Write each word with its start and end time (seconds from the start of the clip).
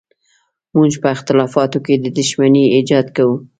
موږ 0.75 0.91
په 1.01 1.07
اختلافاتو 1.15 1.77
کې 1.85 1.93
د 1.99 2.05
دښمنۍ 2.17 2.65
ایجاد 2.75 3.07
کوو. 3.15 3.35